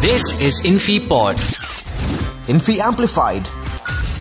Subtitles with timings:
[0.00, 1.36] This is InfiPod.
[2.48, 3.48] Infi Amplified.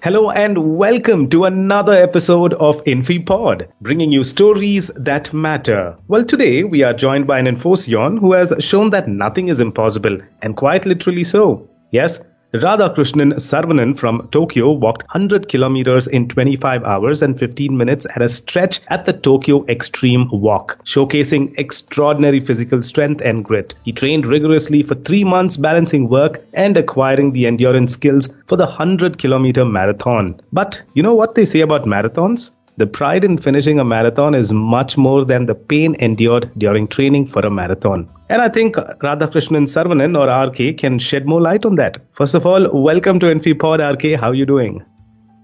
[0.02, 5.98] Hello and welcome to another episode of InfiPod, bringing you stories that matter.
[6.08, 10.18] Well, today we are joined by an Infoscion who has shown that nothing is impossible,
[10.42, 11.70] and quite literally so.
[11.92, 12.22] Yes,
[12.54, 18.30] Radhakrishnan Sarvanan from Tokyo walked 100 kilometers in 25 hours and 15 minutes at a
[18.30, 23.76] stretch at the Tokyo Extreme Walk, showcasing extraordinary physical strength and grit.
[23.84, 28.66] He trained rigorously for three months, balancing work and acquiring the endurance skills for the
[28.66, 30.40] 100 kilometer marathon.
[30.54, 32.52] But you know what they say about marathons?
[32.78, 37.26] The pride in finishing a marathon is much more than the pain endured during training
[37.26, 38.10] for a marathon.
[38.28, 41.98] And I think Radhakrishnan Sarvanan or RK can shed more light on that.
[42.12, 44.20] First of all, welcome to InfiPod RK.
[44.20, 44.84] How are you doing?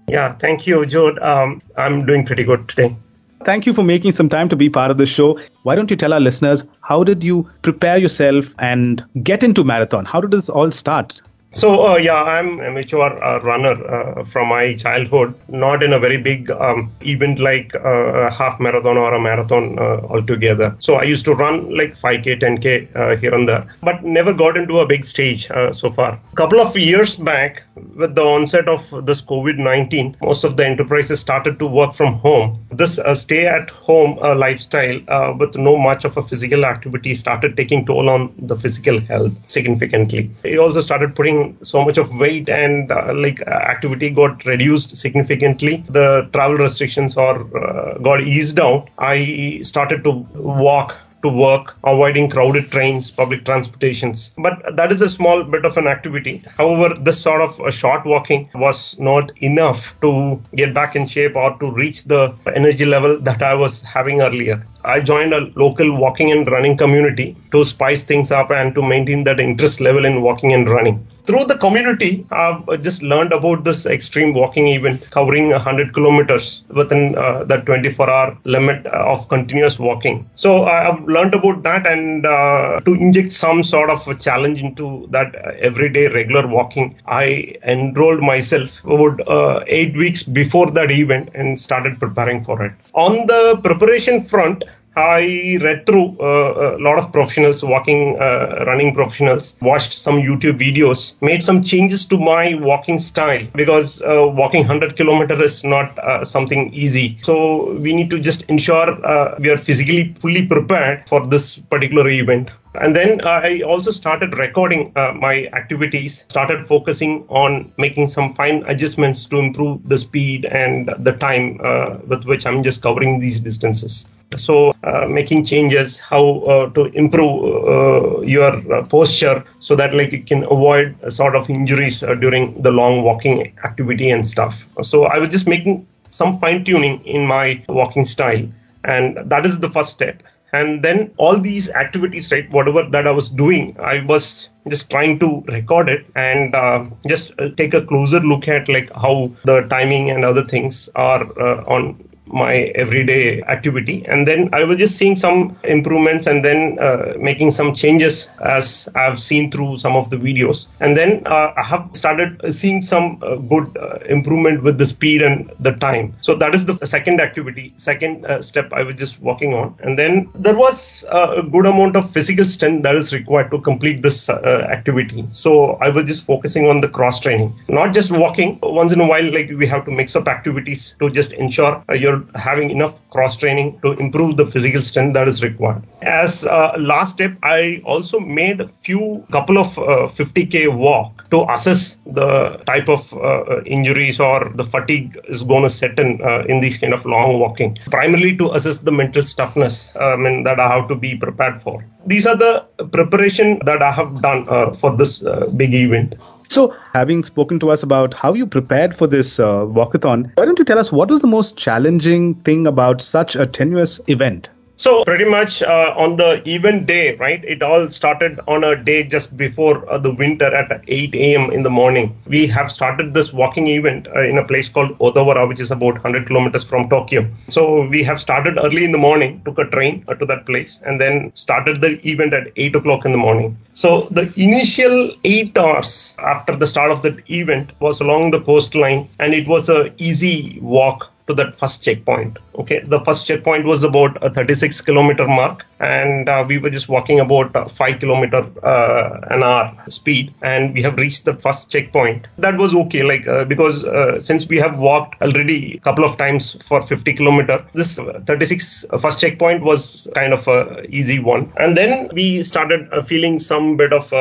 [0.08, 1.22] Yeah, thank you, Jod.
[1.22, 2.96] Um, I'm doing pretty good today.
[3.44, 5.38] Thank you for making some time to be part of the show.
[5.62, 10.04] Why don't you tell our listeners how did you prepare yourself and get into marathon?
[10.04, 11.20] How did this all start?
[11.54, 15.34] So uh, yeah, I'm a mature uh, runner uh, from my childhood.
[15.48, 19.78] Not in a very big um, event like uh, a half marathon or a marathon
[19.78, 20.74] uh, altogether.
[20.80, 24.56] So I used to run like 5k, 10k uh, here and there, but never got
[24.56, 26.18] into a big stage so far.
[26.32, 27.64] A couple of years back,
[27.96, 32.64] with the onset of this COVID-19, most of the enterprises started to work from home.
[32.70, 38.56] This stay-at-home lifestyle with no much of a physical activity started taking toll on the
[38.56, 40.30] physical health significantly.
[40.44, 44.96] It also started putting so much of weight and uh, like uh, activity got reduced
[44.96, 50.12] significantly the travel restrictions or uh, got eased out i started to
[50.60, 54.32] walk to work, avoiding crowded trains, public transportations.
[54.36, 56.42] But that is a small bit of an activity.
[56.58, 61.36] However, this sort of a short walking was not enough to get back in shape
[61.36, 64.66] or to reach the energy level that I was having earlier.
[64.84, 69.24] I joined a local walking and running community to spice things up and to maintain
[69.24, 71.06] that interest level in walking and running.
[71.24, 77.16] Through the community, I've just learned about this extreme walking event covering 100 kilometers within
[77.16, 80.28] uh, the 24 hour limit of continuous walking.
[80.34, 85.06] So I've learned about that and uh, to inject some sort of a challenge into
[85.10, 91.60] that everyday regular walking, I enrolled myself about uh, eight weeks before that event and
[91.60, 92.72] started preparing for it.
[92.94, 94.64] On the preparation front,
[94.94, 100.58] I read through uh, a lot of professionals, walking, uh, running professionals, watched some YouTube
[100.58, 105.98] videos, made some changes to my walking style because uh, walking 100 kilometers is not
[105.98, 107.18] uh, something easy.
[107.22, 112.10] So we need to just ensure uh, we are physically fully prepared for this particular
[112.10, 112.50] event.
[112.74, 118.62] And then I also started recording uh, my activities, started focusing on making some fine
[118.66, 123.40] adjustments to improve the speed and the time uh, with which I'm just covering these
[123.40, 124.06] distances.
[124.36, 130.22] So, uh, making changes, how uh, to improve uh, your posture so that like you
[130.22, 134.66] can avoid sort of injuries during the long walking activity and stuff.
[134.82, 138.46] So, I was just making some fine tuning in my walking style.
[138.84, 140.22] And that is the first step
[140.52, 145.18] and then all these activities right whatever that i was doing i was just trying
[145.18, 149.62] to record it and uh, just uh, take a closer look at like how the
[149.62, 151.96] timing and other things are uh, on
[152.26, 154.04] my everyday activity.
[154.06, 158.88] And then i was just seeing some improvements and then uh, making some changes as
[158.94, 160.66] i've seen through some of the videos.
[160.80, 165.22] And then uh, i have started seeing some uh, good uh, improvement with the speed
[165.22, 166.14] and the time.
[166.20, 169.74] So that is the second activity second uh, step i was just working on.
[169.80, 173.60] And then there was uh, a good amount of physical strength that is required to
[173.60, 175.26] complete this activity.
[175.32, 177.54] So i was just focusing on the cross training.
[177.68, 178.58] Not just walking.
[178.62, 181.82] Once in a while like we have to mix up activities to just ensure
[182.12, 185.82] you're having enough cross training to improve the physical strength that is required.
[186.02, 191.44] As a last step, I also made a few couple of uh, 50k walk to
[191.50, 196.44] assess the type of uh, injuries or the fatigue is going to set in uh,
[196.48, 197.78] in these kind of long walking.
[197.90, 201.84] Primarily to assess the mental toughness I mean that I have to be prepared for.
[202.06, 206.14] These are the preparation that I have done uh, for this uh, big event.
[206.52, 210.58] So, having spoken to us about how you prepared for this uh, walkathon, why don't
[210.58, 214.50] you tell us what was the most challenging thing about such a tenuous event?
[214.82, 217.44] So pretty much uh, on the event day, right?
[217.44, 221.52] It all started on a day just before uh, the winter at 8 a.m.
[221.52, 222.18] in the morning.
[222.26, 225.94] We have started this walking event uh, in a place called Odawara, which is about
[225.94, 227.24] 100 kilometers from Tokyo.
[227.48, 230.80] So we have started early in the morning, took a train uh, to that place,
[230.84, 233.56] and then started the event at 8 o'clock in the morning.
[233.74, 239.08] So the initial eight hours after the start of the event was along the coastline,
[239.20, 243.82] and it was a easy walk to that first checkpoint Okay, the first checkpoint was
[243.82, 248.46] about a 36 kilometer mark, and uh, we were just walking about uh, five kilometer
[248.62, 252.26] uh, an hour speed, and we have reached the first checkpoint.
[252.36, 256.18] That was okay, like uh, because uh, since we have walked already a couple of
[256.18, 261.74] times for 50 kilometer, this 36 first checkpoint was kind of a easy one, and
[261.74, 264.12] then we started feeling some bit of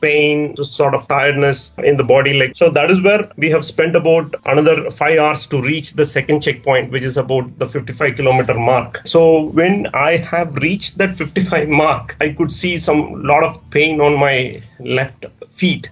[0.00, 2.68] pain, sort of tiredness in the body, like so.
[2.68, 6.90] That is where we have spent about another five hours to reach the second checkpoint,
[6.90, 9.00] which is about the 55 kilometer mark.
[9.06, 14.00] So when I have reached that 55 mark, I could see some lot of pain
[14.00, 15.24] on my left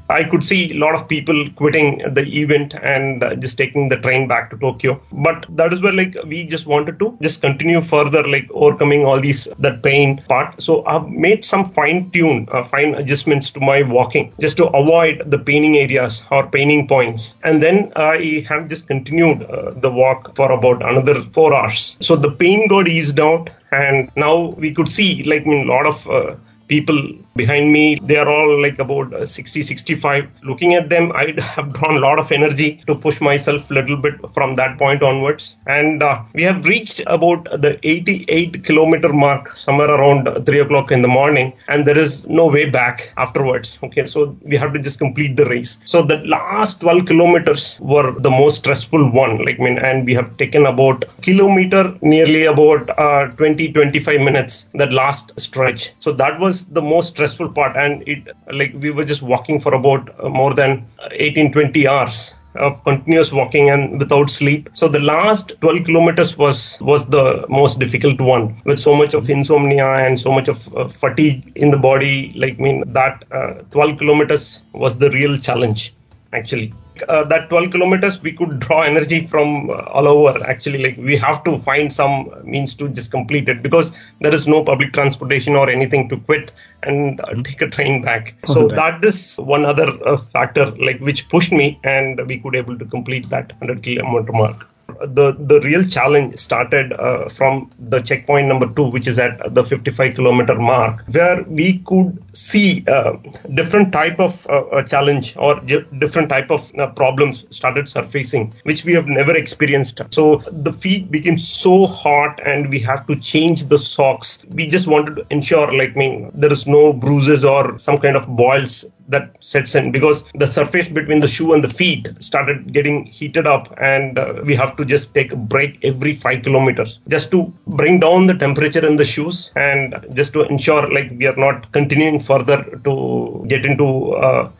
[0.09, 3.97] I could see a lot of people quitting the event and uh, just taking the
[3.97, 5.01] train back to Tokyo.
[5.13, 9.21] But that is where like we just wanted to just continue further, like overcoming all
[9.21, 10.63] these that pain part.
[10.63, 15.23] So I've made some fine tune, uh, fine adjustments to my walking just to avoid
[15.27, 17.35] the paining areas or paining points.
[17.45, 21.97] And then I have just continued uh, the walk for about another four hours.
[22.01, 25.73] So the pain got eased out, and now we could see like I mean, a
[25.73, 26.37] lot of uh,
[26.69, 26.99] people
[27.43, 31.25] behind me they are all like about uh, 60 65 looking at them i
[31.55, 35.03] have drawn a lot of energy to push myself a little bit from that point
[35.03, 35.57] onwards.
[35.67, 41.03] And uh, we have reached about the 88 kilometer mark somewhere around 3 o'clock in
[41.03, 41.53] the morning.
[41.69, 43.79] And there is no way back afterwards.
[43.83, 45.79] Okay so we have to just complete the race.
[45.85, 49.39] So the last 12 kilometers were the most stressful one.
[49.45, 54.67] Like I mean and we have taken about kilometer nearly about uh, 20 25 minutes
[54.75, 55.93] that last stretch.
[56.01, 59.75] So that was the most stressful part and it like we were just walking for
[59.75, 64.69] about uh, more than 18 20 hours of continuous walking and without sleep.
[64.73, 69.29] So the last 12 kilometers was was the most difficult one with so much of
[69.29, 72.33] insomnia and so much of uh, fatigue in the body.
[72.37, 75.95] Like I mean that uh, 12 kilometers was the real challenge
[76.33, 76.73] actually
[77.09, 80.45] uh, that 12 kilometers we could draw energy from uh, all over.
[80.45, 84.49] Actually like we have to find some means to just complete it because there is
[84.49, 86.53] no public transportation or anything to quit
[86.83, 88.35] and uh, take a train back.
[88.47, 92.79] So that is one other uh, factor like which pushed me and we could able
[92.79, 94.67] to complete that 100 kilometer mark
[95.07, 99.65] the the real challenge started uh, from the checkpoint number two, which is at the
[99.65, 103.13] 55 kilometer mark, where we could see uh,
[103.55, 105.61] different type of uh, challenge or
[105.99, 110.01] different type of uh, problems started surfacing, which we have never experienced.
[110.11, 114.45] So the feet became so hot, and we have to change the socks.
[114.49, 118.17] We just wanted to ensure, like, I mean, there is no bruises or some kind
[118.17, 122.73] of boils that sets in because the surface between the shoe and the feet started
[122.73, 127.01] getting heated up, and uh, we have to just take a break every five kilometers
[127.09, 131.27] just to bring down the temperature in the shoes and just to ensure like we
[131.27, 134.51] are not continuing further to get into uh,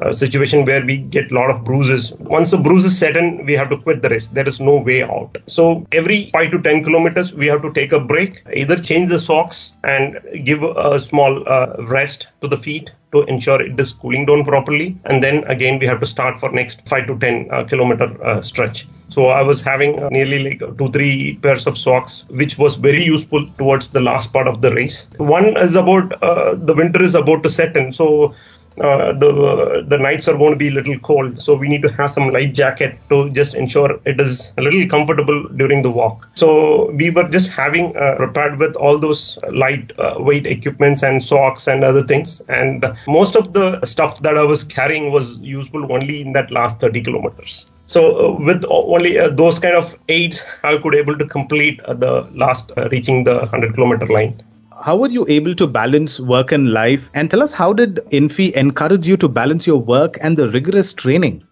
[0.00, 2.12] a situation where we get a lot of bruises.
[2.20, 4.28] Once the bruises set in, we have to quit the race.
[4.28, 5.36] There is no way out.
[5.48, 9.18] So every 5 to 10 kilometers, we have to take a break, either change the
[9.18, 14.26] socks and give a small uh, rest to the feet to ensure it is cooling
[14.26, 14.96] down properly.
[15.06, 18.42] And then again we have to start for next 5 to 10 uh, kilometer uh,
[18.42, 18.86] stretch.
[19.10, 23.02] So i was having uh, nearly like two three pairs of socks which was very
[23.02, 25.08] useful towards the last part of the race.
[25.16, 27.92] One is about uh, the winter is about to set in.
[27.92, 28.34] So
[28.80, 31.92] uh, the the nights are going to be a little cold, so we need to
[31.92, 36.28] have some light jacket to just ensure it is a little comfortable during the walk.
[36.34, 41.24] So we were just having uh, prepared with all those light uh, weight equipments and
[41.24, 45.92] socks and other things, and most of the stuff that I was carrying was useful
[45.92, 47.66] only in that last 30 kilometers.
[47.86, 51.94] So uh, with only uh, those kind of aids, I could able to complete uh,
[51.94, 54.38] the last uh, reaching the 100 kilometer line
[54.80, 57.10] how were you able to balance work and life?
[57.14, 60.92] And tell us, how did Infi encourage you to balance your work and the rigorous
[60.92, 61.47] training?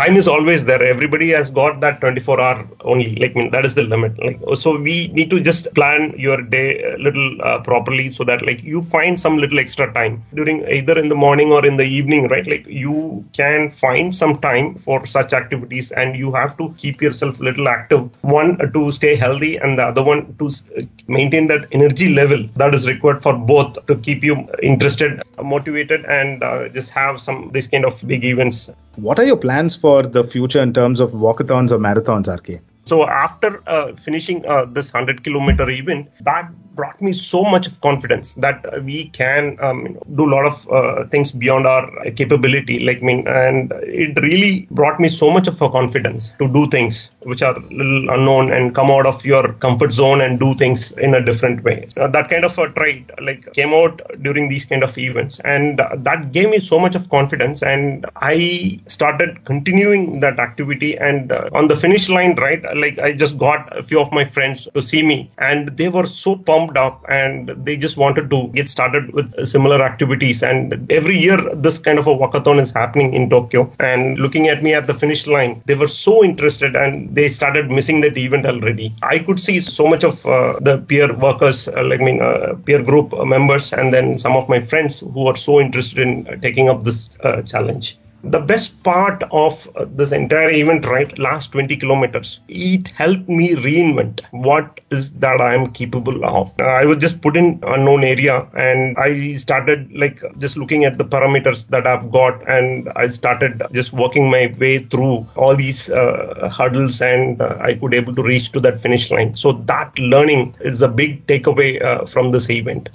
[0.00, 0.82] Time is always there.
[0.82, 3.14] Everybody has got that 24 hour only.
[3.16, 4.18] Like I mean, that is the limit.
[4.26, 8.40] Like so we need to just plan your day a little uh, properly so that
[8.48, 11.88] like you find some little extra time during either in the morning or in the
[11.98, 12.46] evening right?
[12.46, 17.40] Like you can find some time for such activities and you have to keep yourself
[17.40, 18.08] a little active.
[18.22, 20.50] One to stay healthy and the other one to
[21.08, 26.42] maintain that energy level that is required for both to keep you interested motivated and
[26.42, 28.70] uh, just have some this kind of big events.
[28.96, 32.60] What are your plans for the future in terms of walkathons or marathons, RK?
[32.90, 37.80] So after uh, finishing uh, this 100 kilometer event, that brought me so much of
[37.80, 41.84] confidence that we can um, do a lot of uh, things beyond our
[42.20, 42.76] capability.
[42.80, 47.10] Like I mean, and it really brought me so much of confidence to do things
[47.30, 50.92] which are a little unknown and come out of your comfort zone and do things
[50.92, 51.88] in a different way.
[51.96, 55.78] Uh, that kind of a trait like came out during these kind of events, and
[55.78, 57.62] that gave me so much of confidence.
[57.62, 60.96] And I started continuing that activity.
[60.98, 64.24] And uh, on the finish line, right like I just got a few of my
[64.24, 68.48] friends to see me, and they were so pumped up, and they just wanted to
[68.48, 70.42] get started with similar activities.
[70.42, 73.70] And every year, this kind of a walkathon is happening in Tokyo.
[73.78, 77.70] And looking at me at the finish line, they were so interested, and they started
[77.70, 78.94] missing that event already.
[79.02, 82.54] I could see so much of uh, the peer workers, uh, like I mean, uh,
[82.64, 86.68] peer group members, and then some of my friends who are so interested in taking
[86.68, 91.76] up this uh, challenge the best part of uh, this entire event right last 20
[91.76, 96.58] kilometers it helped me reinvent what is that i am capable of.
[96.60, 101.04] I was just put in unknown area and i started like just looking at the
[101.04, 106.52] parameters that i've got and i started just working my way through all these uh,
[106.54, 109.34] hurdles and uh, i could able to reach to that finish line.
[109.34, 112.90] So that learning is a big takeaway uh, from this event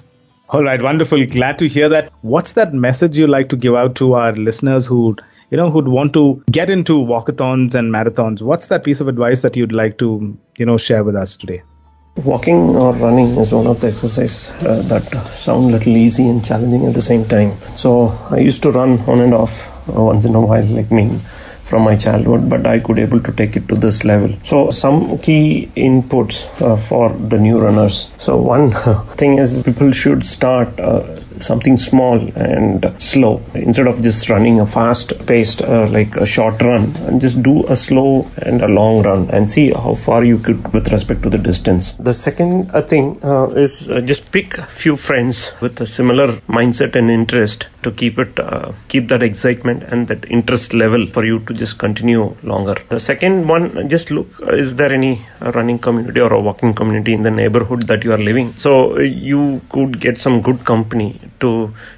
[0.50, 1.24] all right, wonderful.
[1.26, 2.12] Glad to hear that.
[2.22, 5.16] What's that message you like to give out to our listeners who
[5.50, 8.42] you know who'd want to get into walkathons and marathons?
[8.42, 11.62] What's that piece of advice that you'd like to you know share with us today?
[12.24, 16.86] Walking or running is one of the exercises uh, that sound little easy and challenging
[16.86, 17.52] at the same time.
[17.74, 21.20] So I used to run on and off uh, once in a while, like me
[21.66, 24.30] from my childhood, but I could able to take it to this level.
[24.42, 28.10] So some key inputs uh, for the new runners.
[28.18, 28.70] So one
[29.16, 34.66] thing is people should start uh, something small and slow instead of just running a
[34.66, 39.02] fast paced uh, like a short run and just do a slow and a long
[39.02, 42.80] run and see how far you could with respect to the distance the second uh,
[42.80, 47.92] thing uh, is uh, just pick few friends with a similar mindset and interest to
[48.00, 52.24] keep it uh, keep that excitement and that interest level for you to just continue
[52.52, 52.76] longer.
[52.94, 54.28] The second one just look
[54.64, 55.12] is there any
[55.56, 58.48] running community or a walking community in the neighborhood that you are living?
[58.64, 61.08] So you could get some good company
[61.40, 61.50] to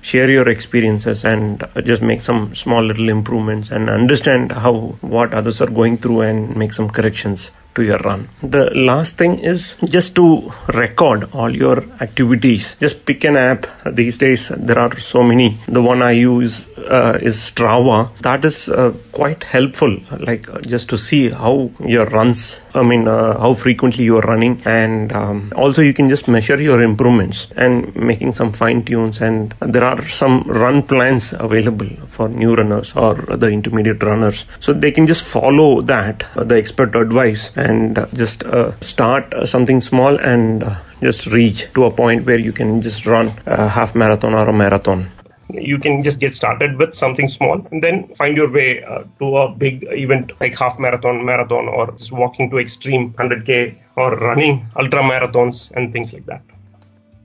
[0.02, 4.74] share your experiences and just make some small little improvements and understand how
[5.16, 8.28] what others are going through and make some corrections to your run.
[8.42, 12.76] The last thing is just to record all your activities.
[12.80, 13.66] Just pick an app.
[14.00, 15.56] These days there are so many.
[15.66, 17.98] The one I use uh, is Strava.
[18.28, 19.98] That is uh, quite helpful.
[20.18, 22.60] Like just to see how your runs.
[22.78, 26.60] I mean, uh, how frequently you are running, and um, also you can just measure
[26.60, 29.20] your improvements and making some fine tunes.
[29.20, 34.72] And there are some run plans available for new runners or the intermediate runners, so
[34.72, 38.44] they can just follow that uh, the expert advice and uh, just
[38.80, 40.64] start something small and
[41.00, 44.52] just reach to a point where you can just run a half marathon or a
[44.52, 45.10] marathon
[45.50, 49.36] you can just get started with something small and then find your way uh, to
[49.36, 54.66] a big event like half marathon marathon or just walking to extreme 100k or running
[54.76, 56.42] ultra marathons and things like that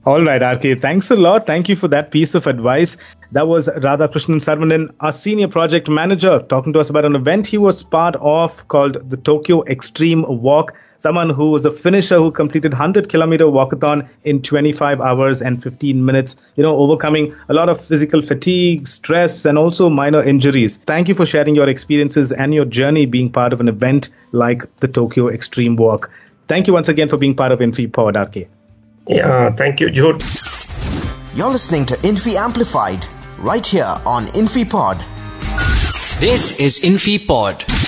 [0.06, 0.82] all right, RK.
[0.82, 1.46] Thanks a lot.
[1.46, 2.94] Thank you for that piece of advice.
[3.32, 7.56] That was Radhakrishnan Sarvanan, our senior project manager, talking to us about an event he
[7.56, 12.72] was part of called the Tokyo Extreme Walk someone who was a finisher who completed
[12.72, 17.84] 100 kilometer walkathon in 25 hours and 15 minutes, you know, overcoming a lot of
[17.84, 20.78] physical fatigue, stress, and also minor injuries.
[20.86, 24.62] Thank you for sharing your experiences and your journey being part of an event like
[24.80, 26.10] the Tokyo Extreme Walk.
[26.48, 28.48] Thank you once again for being part of InfiPod, RK.
[29.08, 30.22] Yeah, thank you, Jude.
[31.34, 33.06] You're listening to Infi Amplified
[33.38, 35.02] right here on InfiPod.
[36.20, 37.83] This is InfiPod.